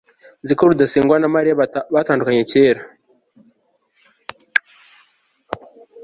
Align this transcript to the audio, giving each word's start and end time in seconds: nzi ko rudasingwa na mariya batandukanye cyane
nzi 0.43 0.53
ko 0.57 0.63
rudasingwa 0.69 1.15
na 1.19 1.27
mariya 1.35 1.59
batandukanye 1.93 2.43
cyane 2.51 2.81